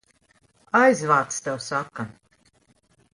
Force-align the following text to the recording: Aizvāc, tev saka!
Aizvāc, 0.79 1.37
tev 1.47 1.61
saka! 1.65 2.07